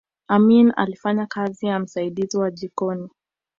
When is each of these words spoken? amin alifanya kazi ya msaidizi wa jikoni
amin 0.27 0.71
alifanya 0.77 1.25
kazi 1.27 1.65
ya 1.67 1.79
msaidizi 1.79 2.37
wa 2.37 2.51
jikoni 2.51 3.09